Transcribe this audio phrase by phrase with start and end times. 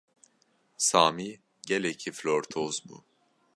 [0.87, 1.31] Samî
[1.69, 2.97] gelekî flortoz bû.